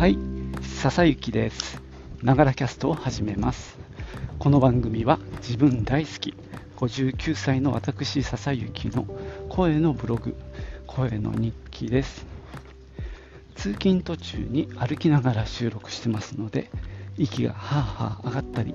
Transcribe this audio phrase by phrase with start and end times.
[0.00, 0.16] はい、
[0.62, 1.82] 笹雪です。
[2.22, 3.76] ながらキャストを始めます。
[4.38, 6.34] この番組は自分大好き
[6.78, 9.04] 59歳の私笹雪の
[9.50, 10.34] 声のブログ、
[10.86, 12.24] 声の日記です。
[13.56, 16.70] 通勤途中に歩きながら収録してますので、
[17.18, 18.74] 息がはあはあ上がったり、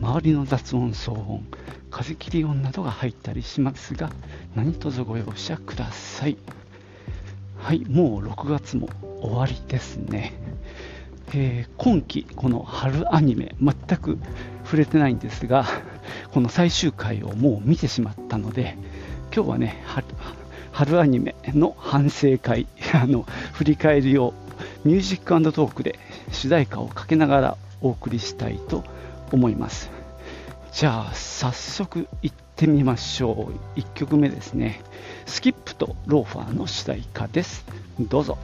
[0.00, 1.46] 周りの雑音、騒音、
[1.92, 4.10] 風切り音などが入ったりしますが、
[4.56, 6.36] 何卒ご容赦ください。
[7.58, 8.88] はい、もう6月も
[9.20, 10.34] 終わりですね。
[11.32, 14.18] えー今期、この春アニメ、全く
[14.64, 15.66] 触れてないんですが、
[16.32, 18.76] この最終回をもう見てしまったので、
[19.34, 19.82] 今日はね、
[20.72, 24.34] 春アニメの反省会、 あの振り返りを
[24.84, 25.98] ミュージックトークで
[26.30, 28.84] 主題歌をかけながらお送りしたいと
[29.32, 29.90] 思います。
[30.72, 33.78] じゃあ早速行ってみましょう。
[33.78, 34.80] 1曲目ですね。
[35.26, 37.64] スキップとローファーの主題歌です。
[38.00, 38.38] どうぞ。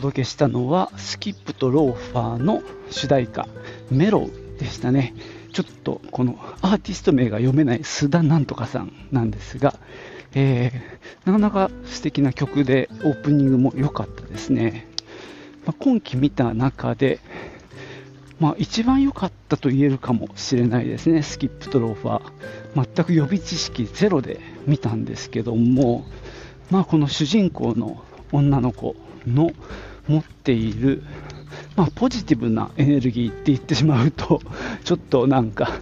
[0.00, 3.46] 届けしたのはスキップとローファーの主題歌
[3.90, 5.14] メロウでしたね。
[5.52, 9.78] ちょっとこのアーティスト名が読めない須田なんとかさんなんですが、
[10.34, 14.88] えーなかなか素敵な曲でオープニングも良かったですね、
[15.66, 17.20] まあ今季見た中で、
[18.38, 21.22] まあ、一番良かったと言えるかもしれないですね。
[21.22, 22.86] スキップとローファー。
[22.94, 26.06] 全く予備知識ゼロで見たんですけども、
[26.70, 29.50] まあ、この主人公の女の子の
[30.08, 31.02] 持っている、
[31.76, 34.40] まあ、ポジティブなエネルギーって言ってしまうと
[34.84, 35.80] ちょっとなんか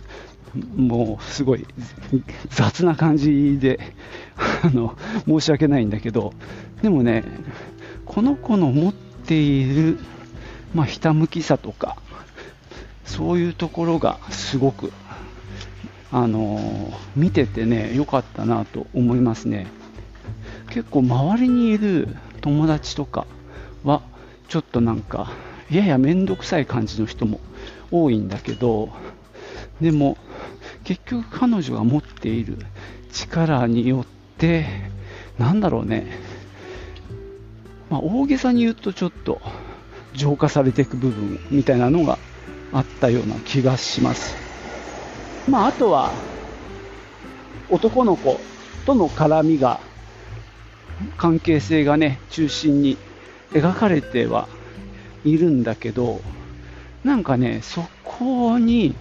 [0.77, 1.66] もうすごい
[2.50, 3.80] 雑な感じで
[4.62, 6.33] あの申し訳ないんだけど
[6.83, 7.25] でもね
[8.06, 9.98] この子の持っている、
[10.75, 11.97] まあ、ひたむきさとか
[13.05, 14.93] そういうところがすごく
[16.10, 19.66] あの見ててね良かったなと思いますね。
[20.70, 22.09] 結構周りにいる
[22.41, 23.26] 友達とか
[23.84, 24.03] は
[24.49, 25.33] ちょっとなんか
[25.71, 27.41] やや面倒くさい感じの人も
[27.91, 28.91] 多いんだけど
[29.81, 30.16] でも
[30.84, 32.59] 結局彼女が持っている
[33.12, 34.06] 力によっ
[34.38, 34.67] て
[35.38, 36.06] なんだろうね、
[37.91, 39.41] まあ、大げさに言うとちょっと
[40.15, 42.19] 浄化されていく部分みたいなのが
[42.72, 44.37] あったような気がします。
[45.49, 46.12] まああとは
[47.71, 48.41] 男の子
[48.84, 49.81] との絡みが
[51.17, 52.97] 関係性がね中心に
[53.53, 54.48] 描かれては
[55.25, 56.20] いるんだけど
[57.04, 58.94] なんかねそこに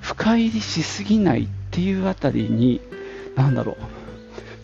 [0.00, 2.80] 深入りしすぎないっていうあたりに
[3.36, 3.76] なんだろう。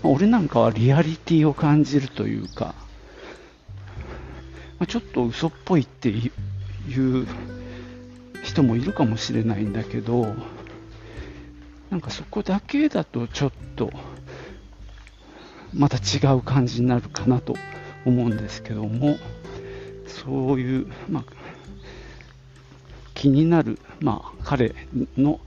[0.03, 2.75] 俺なんかはリアリティを感じるというか
[4.79, 6.31] まちょっと嘘っぽいってい
[6.89, 7.27] う
[8.45, 10.35] 人もいるかもしれないんだけど
[11.91, 13.91] なんかそこだけだとちょっと
[15.75, 17.57] また違う感じになるかなと
[18.05, 19.17] 思うんですけども
[20.07, 21.25] そういう、まあ、
[23.15, 24.75] 気になる、まあ、彼
[25.17, 25.41] の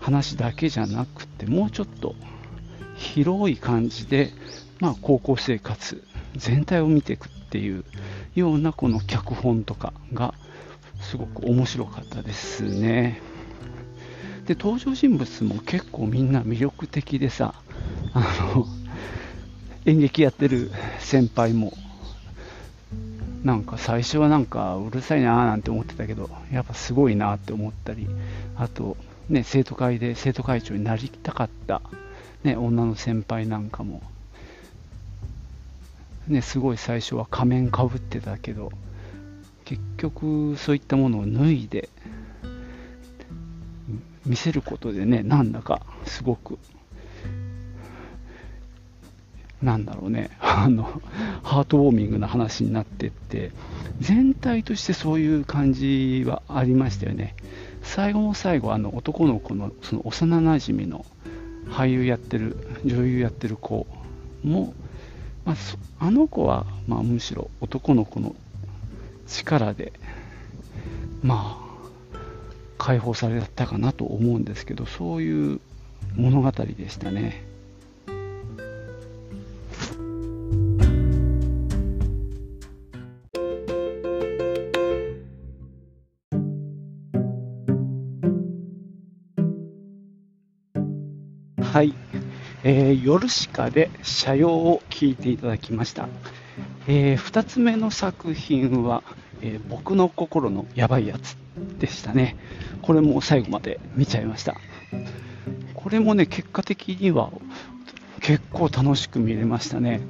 [0.00, 2.14] 話だけじゃなくてもうちょっと
[2.96, 4.30] 広い感じで、
[4.80, 6.02] まあ、高校生活
[6.36, 7.84] 全体を見ていくっていう
[8.34, 10.34] ようなこの脚本とかが
[11.00, 13.20] すごく面白かったですね。
[14.46, 17.54] で登場人物も結構みんな魅力的でさ
[18.12, 18.66] あの
[19.86, 21.72] 演劇やってる先輩も
[23.44, 28.08] なんか最初はなんかうるさいなーなんて思ってたけどやっぱすごいなって思ったり
[28.56, 28.96] あと
[29.28, 31.82] ね生徒会で生徒会長になりたかった、
[32.42, 34.02] ね、女の先輩なんかも
[36.28, 38.72] ねすごい最初は仮面かぶってたけど
[39.66, 41.90] 結局そういったものを脱いで
[44.24, 46.58] 見せることでねなんだかすごく
[49.64, 50.30] なんだろうね。
[50.40, 51.00] あの
[51.42, 53.50] ハートウォーミングな話になってって
[53.98, 57.34] 全体としてそういう感じはありましたよね。
[57.82, 61.06] 最後の最後あの男の子のその幼なじみの
[61.68, 63.86] 俳優やってる女優やってる子
[64.42, 64.74] も、
[65.44, 68.36] まあ、そあの子は、まあ、むしろ男の子の
[69.26, 69.92] 力で
[71.22, 72.18] まあ
[72.76, 75.60] 解放されたかなと思うんですけどそういう
[76.16, 77.53] 物語でしたね。
[93.04, 96.08] ヨルシカで社用を聞いていただきました、
[96.86, 99.02] え2つ目の作品は、
[99.42, 101.36] えー、僕の心のやばいやつ
[101.78, 102.34] でしたね。
[102.80, 104.56] これも最後まで見ちゃいました。
[105.74, 107.30] これもね、結果的には
[108.22, 110.00] 結構楽しく見れましたね。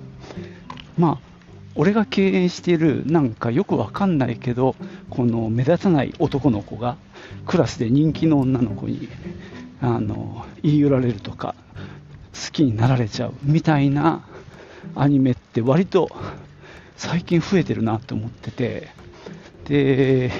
[0.96, 1.34] まあ、
[1.74, 4.76] 俺が敬遠しているなんかよくわかんないけど、
[5.10, 6.96] この目立たない男の子が
[7.44, 9.08] クラスで人気の女の子に
[9.80, 11.56] あの言い寄られるとか、
[12.34, 14.24] 好きになられちゃうみたいな
[14.94, 16.10] アニメって割と
[16.96, 18.88] 最近増えてるなと思ってて、
[19.64, 20.30] で、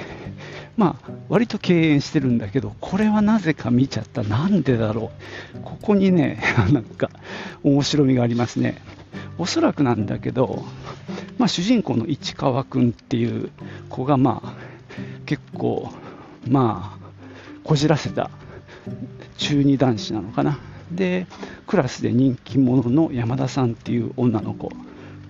[0.77, 4.23] まあ、割と敬遠してるんだけど、これはなぜか見ちゃった。
[4.23, 5.11] なんでだろ
[5.55, 5.59] う。
[5.63, 7.09] ここにね、 なんか、
[7.63, 8.81] 面白みがありますね。
[9.37, 10.65] おそらくなんだけど、
[11.37, 13.49] まあ、主人公の市川君っていう
[13.89, 14.53] 子が、まあ、
[15.25, 15.91] 結構、
[16.47, 17.05] まあ、
[17.63, 18.29] こじらせた
[19.37, 20.59] 中二男子なのかな。
[20.91, 21.27] で、
[21.67, 24.71] クラスで人気者の山田さんっていう女の子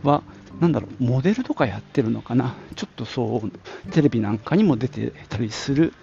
[0.04, 0.24] は、
[0.60, 5.94] なんだろう、モデルとかやってるのかな、ちょっとそう、テレビなんかにも出てたりする、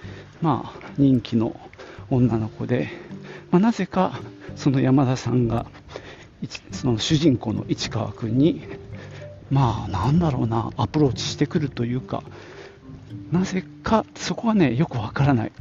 [0.40, 1.58] まあ、人気の
[2.10, 2.88] 女の子で、
[3.50, 4.20] まあ、なぜか
[4.56, 5.66] その山田さんが、
[6.72, 8.62] その主人公の市川君に、
[9.50, 12.22] まあ、なんだろうな、アプローチしてくるというか、
[13.30, 15.52] なぜか、そこはね、よくわからない。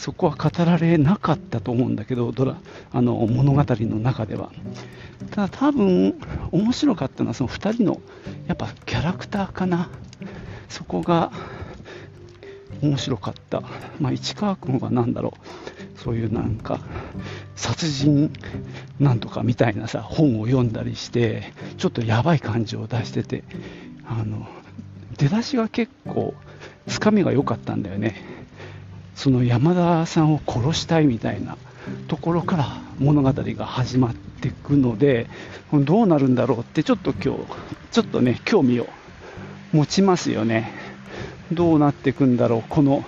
[0.00, 2.56] そこは語られなかったと思うんだけど、ドラ
[2.90, 4.50] あの物語の中では。
[5.30, 6.18] ただ多分、
[6.52, 8.00] 面白かったのはその2人の
[8.46, 9.90] やっぱキャラクターかな。
[10.70, 11.30] そこが
[12.80, 13.62] 面白かった。
[14.00, 16.00] まあ、市川君は何だろう。
[16.00, 16.80] そういうなんか、
[17.54, 18.32] 殺人
[18.98, 23.44] なんとかみたいなさ、本を読んだりして、ちょっとやばい感じを出してて、
[24.06, 24.48] あの、
[25.18, 26.32] 出だしが結構、
[26.86, 28.39] つかみが良かったんだよね。
[29.20, 31.58] その山田さんを殺したいみたいな
[32.08, 32.66] ところから
[32.98, 35.28] 物語が始まっていくので、
[35.70, 37.40] どうなるんだろうってちょっと今日、
[37.90, 38.88] ちょっとね、興味を
[39.74, 40.72] 持ちますよね。
[41.52, 43.04] どうなっていくんだろう、この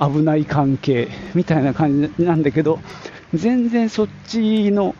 [0.00, 2.80] 危ない関係みたいな感じなんだけど、
[3.34, 4.94] 全然そっちの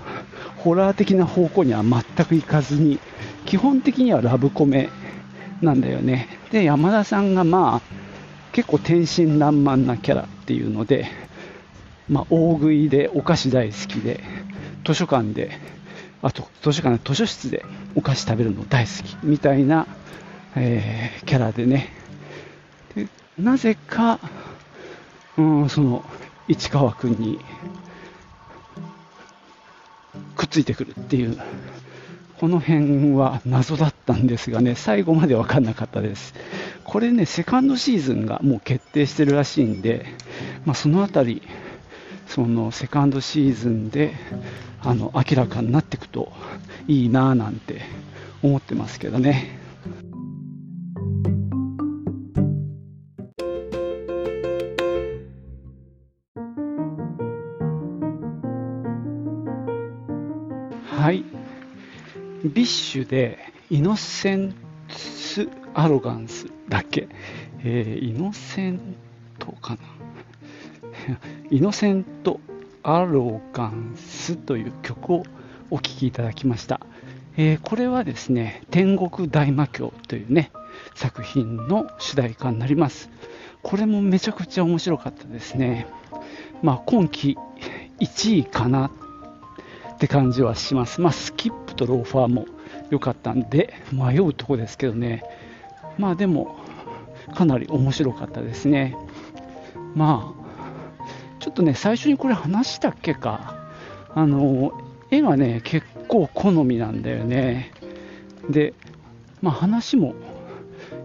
[0.59, 2.99] ホラー的な方向には全くいかずに、
[3.47, 4.91] 基本的にはラブコメ
[5.63, 6.29] なんだよね。
[6.53, 8.06] で、山田さんがまあ、
[8.57, 11.11] 結構天真爛漫なキャラっていうので、
[12.09, 14.25] まあ、大食いでお菓子大好きで、
[14.83, 15.51] 図書館で、
[16.23, 19.87] あと図書館、図書室でお菓子食べるの大好きみたいな、
[20.55, 21.93] えー、キャラでね、
[22.95, 23.09] で
[23.39, 24.21] なぜか、
[25.37, 26.03] うん、その
[26.49, 27.39] 市川君に
[30.35, 31.39] くっついてくるっていう
[32.41, 36.33] この辺は謎だったんですがね、最後まで分かんなかったです。
[36.87, 40.07] これね、セカンドシーズンがもう決定してるらしいんで、
[40.65, 41.43] まあ、そのあたり、
[42.29, 44.15] そのセカンドシーズンで
[44.81, 46.33] あの明らかになっていくと
[46.87, 47.83] いいなぁなんて
[48.41, 49.59] 思ってますけどね。
[60.89, 61.25] はい。
[62.45, 63.39] BiSH で、
[63.71, 64.55] イノセン
[64.89, 65.49] ス・
[65.79, 67.07] アロガンスだっけ、
[67.63, 68.81] えー、イノセン
[69.39, 69.81] トかな
[71.53, 72.41] イノセント・
[72.83, 75.23] アロガンスという曲を
[75.71, 76.81] お聴きいただきました。
[77.37, 80.51] えー、これはですね、天国大魔教というね、
[80.95, 83.11] 作品の主題歌になります。
[83.63, 85.87] これもめちゃくちゃ面白かったですね。
[86.63, 87.37] まあ、今季
[88.01, 88.91] 1位かな
[89.93, 91.03] って感じはします。
[91.03, 92.47] まあ、スキップとローファーも
[92.89, 95.23] 良かったんで、迷うとこですけどね。
[95.99, 96.57] まあでも、
[97.35, 98.97] かなり面白かったですね。
[99.95, 100.47] まあ、
[101.41, 103.57] ちょっとね、最初にこれ話したっけか。
[104.15, 104.73] あの、
[105.11, 107.73] 絵がね、結構好みなんだよね。
[108.49, 108.75] で、
[109.43, 110.15] まあ話も、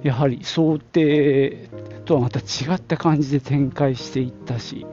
[0.03, 1.69] やはり想定
[2.05, 4.85] とはまた違った感じで展開していったし、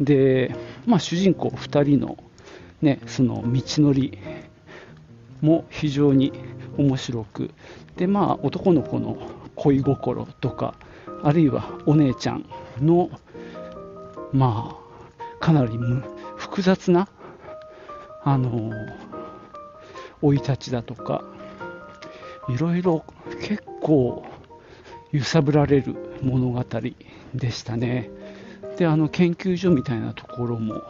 [0.00, 0.54] で、
[0.86, 2.16] まあ主人公2人の
[2.82, 4.18] ね、その道のり
[5.40, 6.32] も非常に
[6.78, 7.50] 面白く。
[7.96, 9.18] でまあ男の子の
[9.56, 10.74] 恋心とか
[11.22, 12.46] あるいはお姉ちゃん
[12.80, 13.10] の
[14.32, 15.78] まあかなり
[16.36, 17.08] 複雑な
[18.24, 18.72] あの
[20.22, 21.24] 生い立ちだとか
[22.48, 23.04] いろいろ
[23.40, 24.24] 結構
[25.12, 26.64] 揺さぶられる物語
[27.34, 28.10] でしたね。
[28.76, 30.82] であの研究所みたいなところも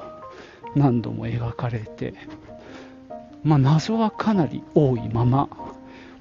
[0.77, 2.13] 何度も描かれて
[3.45, 5.49] まあ、謎はかなり多いまま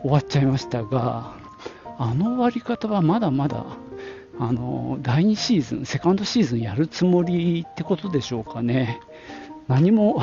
[0.01, 1.33] 終わっちゃいましたが、
[1.97, 3.65] あの終わり方はまだまだ
[4.39, 8.99] あの第2シーズン、セカンドシーズンやるつもりってことでしょうかね。
[9.67, 10.21] 何も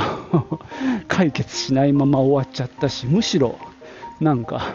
[1.08, 3.58] 解決しないまま終わっちゃったし、むしろ
[4.20, 4.74] なんか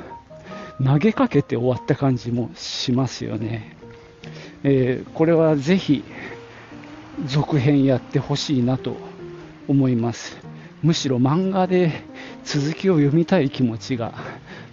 [0.83, 3.75] 投げかけて終わった感じもしますよね。
[4.63, 6.03] えー、これはぜひ
[7.25, 8.97] 続編やってほしいなと
[9.67, 10.37] 思います。
[10.83, 12.03] むしろ漫画で
[12.43, 14.13] 続きを読みたい気持ちが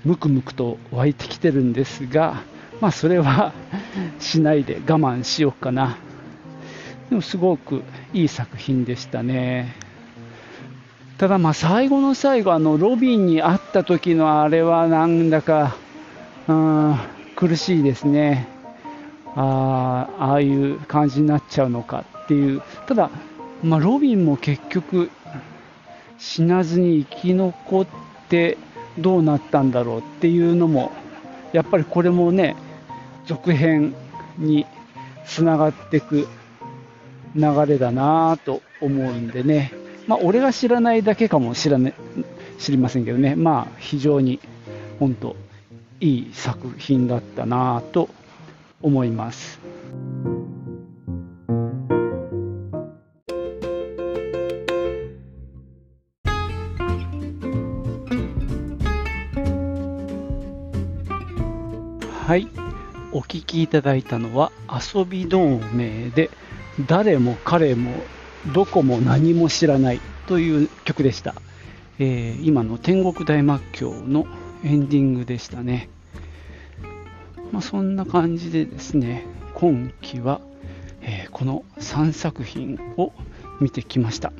[0.04, 2.42] ムクムクと湧いてきてるんですが、
[2.80, 3.52] まあそれは
[4.18, 5.98] しないで我慢しようかな。
[7.08, 9.74] でもすごくいい作品でしたね。
[11.18, 15.76] ただまあ最後の最後、あのロビンに会った時のあれはなんだか、
[16.46, 16.98] うん、
[17.34, 18.48] 苦しいですね。
[19.34, 22.62] あああいう感じになっちゃうのかっていう。
[22.86, 23.10] ただ、
[23.62, 25.10] まあ、ロビンも結局
[26.18, 27.86] 死なずに生き残っ
[28.28, 28.58] て
[28.98, 30.92] どうなったんだろうっていうのも
[31.52, 32.56] やっぱりこれもね
[33.26, 33.94] 続編
[34.38, 34.66] に
[35.26, 36.28] つながっていく
[37.34, 39.72] 流れだなと思うんでね、
[40.06, 41.94] まあ、俺が知らないだけかもしら、ね、
[42.58, 44.40] 知りませんけどね、まあ、非常に
[44.98, 45.36] 本当
[46.00, 48.08] いい作品だったなと
[48.82, 49.65] 思います。
[62.26, 62.48] はい、
[63.12, 66.28] お聴きいただいたのは遊び同盟で
[66.84, 67.92] 誰も彼も
[68.52, 71.36] どこも何も知らないという曲でした、
[72.00, 74.26] えー、今の天国大魔教の
[74.64, 75.88] エンディングでしたね、
[77.52, 80.40] まあ、そんな感じでですね今期は、
[81.02, 83.12] えー、この3作品を
[83.60, 84.32] 見てきました。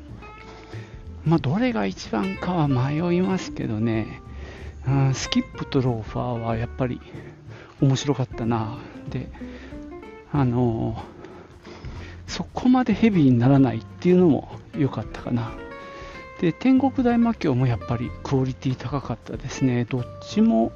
[1.23, 4.21] まあ、どれが一番かは迷いますけどね、
[4.85, 6.99] うん、スキップとローファーはやっぱり
[7.81, 8.77] 面白かったな
[9.09, 9.29] で
[10.31, 11.01] あの
[12.27, 15.51] そこまでヘビーにならないっていうのも良かったかな。
[16.41, 19.85] で天国大魔教もやっぱりクオリティ高かったですね。
[19.85, 20.71] どっちも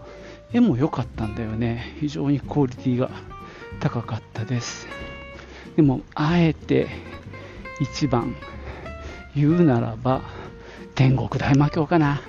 [0.53, 1.95] 絵も良かったんだよね。
[1.99, 3.11] 非常にクオリティが
[3.79, 4.87] 高かったです。
[5.75, 6.87] でもあえて
[7.79, 8.35] 一番
[9.35, 10.21] 言うならば
[10.95, 12.21] 天国大魔教かな。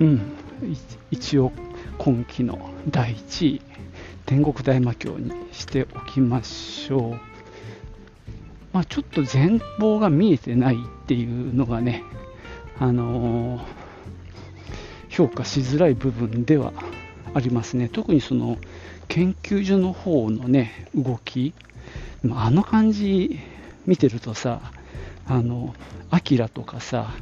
[0.00, 0.20] うん。
[1.10, 1.52] 一応
[2.02, 3.62] 今期の第1位
[4.24, 7.10] 天国大魔教にしておきましょう、
[8.72, 12.02] まあ、ちょっと全貌が見えてないっていうのがね、
[12.78, 13.62] あのー、
[15.10, 16.72] 評価しづらい部分では
[17.34, 17.90] ありますね。
[17.90, 18.56] 特にその
[19.08, 21.52] 研究所の方のね動き。
[22.32, 23.38] あの感じ
[23.84, 24.72] 見てるとさ
[25.26, 25.74] あの
[26.08, 27.12] アキラとかさ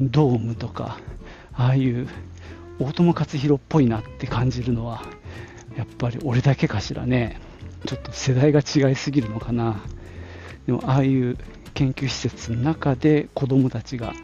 [0.00, 0.96] ドームとか
[1.54, 2.08] ああいう
[2.78, 5.02] 大友克洋っぽいなって感じるのは
[5.76, 7.40] やっぱり俺だけかしらね。
[7.86, 9.82] ちょっと世代が違いすぎるのかな。
[10.66, 11.38] でもああいう
[11.74, 14.14] 研究施設の中で子供たちが、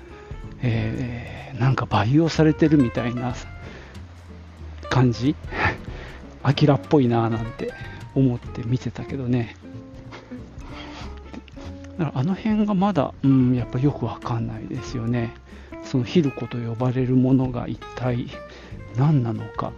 [0.62, 3.34] えー、なんか培養されてるみたいな
[4.90, 5.36] 感じ？
[6.42, 7.72] アキラっぽいななんて
[8.14, 9.56] 思って見てたけどね。
[11.98, 15.34] あの辺がまだ、うん、やっぱよくわかんないですよね。
[15.92, 18.26] そのヒルコと呼ばれるものが一体
[18.96, 19.72] 何なのか。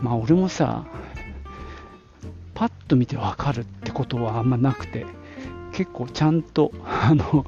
[0.00, 0.86] まあ俺もさ
[2.54, 5.04] パッと見てわかるってことはあんまなくて
[5.72, 7.44] 結構ちゃんとあの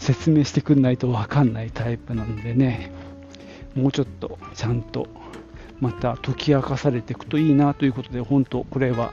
[0.00, 2.90] 説明してくんないとわかんないタイプなんでね
[3.76, 5.06] もうちょっとちゃんと
[5.78, 9.12] また解き明かされていくといいなということで本当これは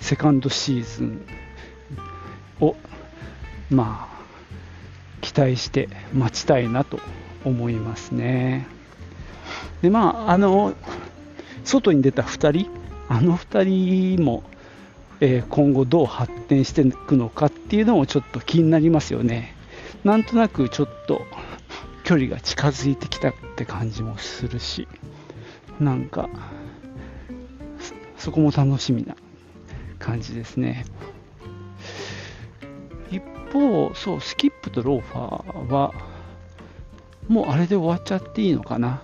[0.00, 1.26] セカンドシーズン
[2.60, 2.76] を
[3.70, 4.17] まあ
[5.38, 6.98] 期待して待ちたいなと
[7.44, 8.66] 思いますね。
[9.82, 10.74] でまああの
[11.62, 12.70] 外に出た2人
[13.08, 14.42] あの2人も、
[15.20, 19.54] えー、今後どう発展していくのかっていうのもちょっと気になりますよね。
[20.02, 21.22] なんとなくちょっと
[22.02, 24.88] 距離が近づいてきたって感じもするし
[25.78, 26.28] なんか
[28.16, 29.14] そこも楽しみな
[30.00, 30.84] 感じですね。
[33.10, 33.22] 一
[33.52, 35.94] 方、そう、スキップとローファーは、
[37.28, 39.02] もうあれで終わっちゃっていいのかな。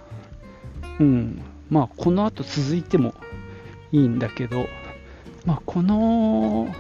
[1.01, 1.43] うん。
[1.71, 3.15] まあ、この後続いても
[3.93, 4.67] いいんだけど、
[5.45, 6.75] まあ、この、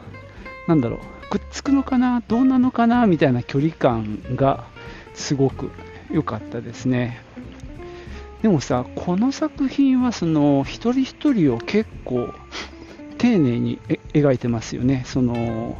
[0.67, 4.65] なんだろう、くっつくのかな、どうなのかな、みたいな距離感が
[5.15, 5.71] すごく
[6.11, 7.21] 良かったですね。
[8.43, 12.29] でもさ、この作品はその一人一人を結構
[13.17, 13.79] 丁寧に
[14.13, 15.03] 描いてますよね。
[15.07, 15.79] その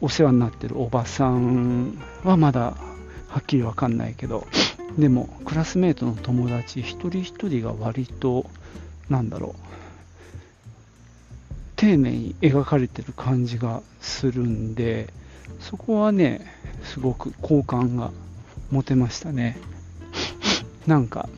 [0.00, 2.76] お世話になってるおばさんはまだ
[3.28, 4.46] はっきりわかんないけど
[4.98, 8.46] でもクラスメートの友達一人一人が割と
[9.08, 9.68] なんだろう
[11.76, 15.12] 丁寧に描かれてる感じがするんで
[15.60, 16.46] そこはね
[16.84, 18.10] すごく好感が
[18.70, 19.56] 持てましたね。
[20.86, 21.28] なんか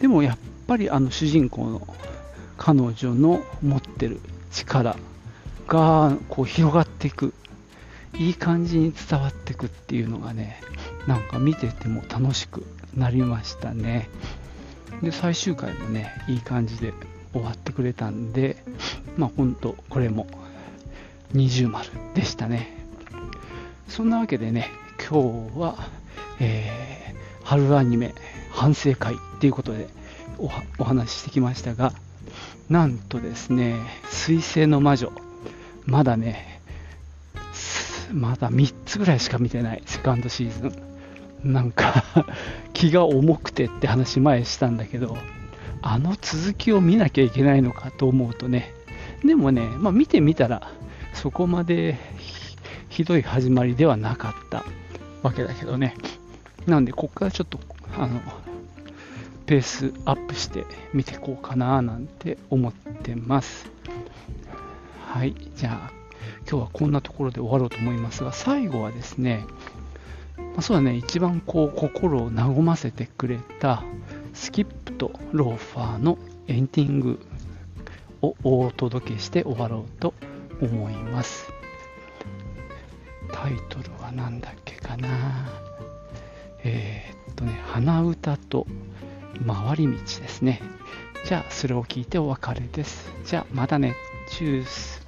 [0.00, 1.86] でもやっぱりあの主人公の
[2.56, 4.96] 彼女の持ってる力
[5.70, 7.32] がこう広がっていく。
[8.18, 10.60] いい感じに伝わっていくっていうのがね
[11.06, 14.10] なんか見てても楽しくなりましたね。
[15.00, 16.92] で最終回もねいい感じで
[17.32, 18.56] 終わってくれたんで
[19.16, 20.26] まあ本当これも
[21.32, 22.76] 二重丸でしたね。
[23.88, 24.70] そんなわけでね
[25.08, 25.76] 今日は、
[26.40, 28.12] えー、春アニメ
[28.50, 29.88] 反省会っていうことで
[30.78, 31.92] お話ししてきましたが
[32.68, 33.76] なんとですね
[34.10, 35.12] 水星の魔女
[35.86, 36.60] まだね
[38.12, 41.52] まだ3つぐらいしか見てないセカンドシーズン。
[41.52, 42.04] なんか
[42.74, 45.16] 気が重くてって話前したんだけど
[45.80, 48.74] あの続きを見なきゃいけないのかと思うとね。
[49.24, 50.70] でもね、まあ、見てみたら
[51.14, 51.98] そこまで
[52.88, 54.64] ひどい始まりではなかった
[55.22, 55.94] わけだけどね。
[56.66, 57.58] なんでここからちょっと
[57.96, 58.20] あの
[59.46, 63.70] ペースアップして見ていこうかななんて思ってます。
[65.10, 65.92] はいじゃあ
[66.48, 69.44] 今日はこんなところで終わろうと思いますが最後はですね
[70.36, 73.82] まあ、そうだね、一番こう心を和ませてくれた
[74.34, 77.20] スキップとローファーのエンディング
[78.22, 80.14] をお届けして終わろうと
[80.60, 81.52] 思います。
[83.32, 85.08] タイトルは何だっけかな
[86.64, 88.66] えー、っとね、鼻歌と
[89.46, 90.60] 回り道ですね。
[91.24, 93.10] じゃあ、それを聞いてお別れです。
[93.24, 93.94] じゃあ、またね。
[94.30, 94.99] チュース。